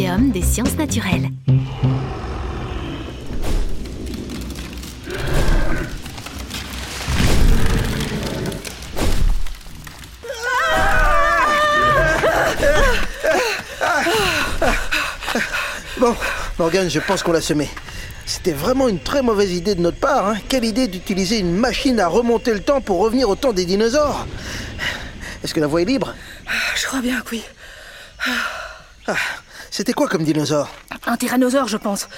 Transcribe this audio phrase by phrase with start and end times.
[0.00, 1.28] Muséum des sciences naturelles.
[15.98, 16.16] Bon,
[16.58, 17.68] Morgane, je pense qu'on l'a semé.
[18.24, 20.28] C'était vraiment une très mauvaise idée de notre part.
[20.28, 20.36] Hein.
[20.48, 24.26] Quelle idée d'utiliser une machine à remonter le temps pour revenir au temps des dinosaures.
[25.44, 26.14] Est-ce que la voie est libre?
[26.74, 27.42] Je crois bien que oui.
[29.06, 29.16] Ah,
[29.70, 30.68] C'était quoi comme dinosaure
[31.06, 32.08] Un tyrannosaure, je pense.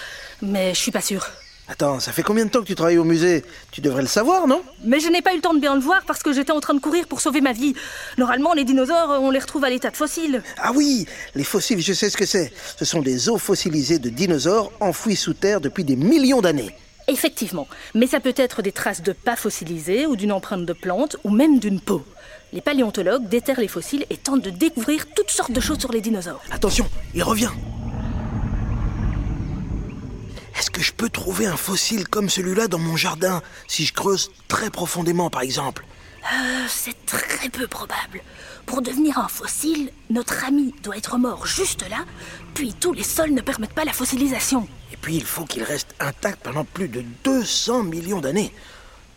[0.40, 1.26] Mais je suis pas sûre.
[1.68, 3.44] Attends, ça fait combien de temps que tu travailles au musée?
[3.70, 4.62] Tu devrais le savoir, non?
[4.84, 6.60] Mais je n'ai pas eu le temps de bien le voir parce que j'étais en
[6.60, 7.74] train de courir pour sauver ma vie.
[8.18, 10.42] Normalement, les dinosaures, on les retrouve à l'état de fossiles.
[10.58, 12.52] Ah oui, les fossiles, je sais ce que c'est.
[12.76, 16.74] Ce sont des os fossilisés de dinosaures enfouis sous terre depuis des millions d'années.
[17.12, 17.68] Effectivement.
[17.94, 21.30] Mais ça peut être des traces de pas fossilisés ou d'une empreinte de plante ou
[21.30, 22.02] même d'une peau.
[22.54, 26.00] Les paléontologues déterrent les fossiles et tentent de découvrir toutes sortes de choses sur les
[26.00, 26.40] dinosaures.
[26.50, 27.50] Attention, il revient.
[30.58, 34.30] Est-ce que je peux trouver un fossile comme celui-là dans mon jardin si je creuse
[34.48, 35.84] très profondément, par exemple?
[36.24, 38.20] Euh, c'est très peu probable.
[38.66, 42.04] Pour devenir un fossile, notre ami doit être mort juste là,
[42.54, 44.68] puis tous les sols ne permettent pas la fossilisation.
[44.92, 48.52] Et puis il faut qu'il reste intact pendant plus de 200 millions d'années.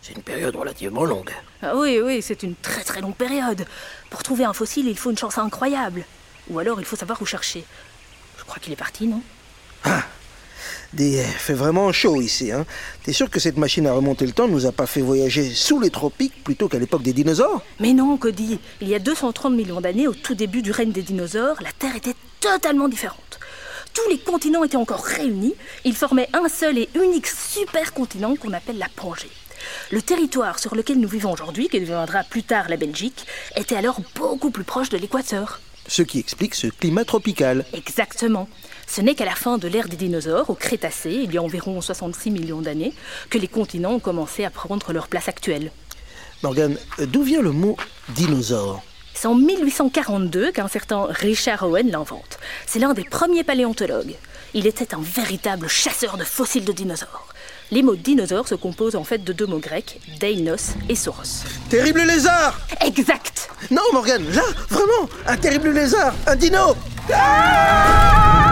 [0.02, 1.30] C'est une période relativement longue.
[1.62, 3.66] Ah oui, oui, c'est une très très longue période.
[4.10, 6.04] Pour trouver un fossile, il faut une chance incroyable.
[6.48, 7.64] Ou alors il faut savoir où chercher.
[8.38, 9.22] Je crois qu'il est parti, non?
[10.92, 12.52] Des fait vraiment chaud ici.
[12.52, 12.64] Hein.
[13.02, 15.80] T'es sûr que cette machine à remonter le temps nous a pas fait voyager sous
[15.80, 17.62] les tropiques plutôt qu'à l'époque des dinosaures?
[17.80, 18.58] Mais non, Cody.
[18.80, 21.96] Il y a 230 millions d'années, au tout début du règne des dinosaures, la Terre
[21.96, 23.40] était totalement différente.
[23.92, 25.54] Tous les continents étaient encore réunis.
[25.84, 29.30] Ils formaient un seul et unique supercontinent qu'on appelle la Pangée.
[29.90, 33.26] Le territoire sur lequel nous vivons aujourd'hui, qui deviendra plus tard la Belgique,
[33.56, 35.60] était alors beaucoup plus proche de l'équateur.
[35.88, 37.64] Ce qui explique ce climat tropical.
[37.72, 38.48] Exactement.
[38.86, 41.80] Ce n'est qu'à la fin de l'ère des dinosaures, au Crétacé, il y a environ
[41.80, 42.92] 66 millions d'années,
[43.30, 45.70] que les continents ont commencé à prendre leur place actuelle.
[46.42, 47.76] Morgane, euh, d'où vient le mot
[48.10, 48.82] dinosaure?
[49.14, 52.38] C'est en 1842 qu'un certain Richard Owen l'invente.
[52.66, 54.14] C'est l'un des premiers paléontologues.
[54.52, 57.28] Il était un véritable chasseur de fossiles de dinosaures.
[57.70, 61.44] Les mots dinosaures se composent en fait de deux mots grecs, deinos et sauros.
[61.68, 66.76] Terrible lézard Exact Non, Morgane, là, vraiment, un terrible lézard, un dino
[67.12, 68.45] Ah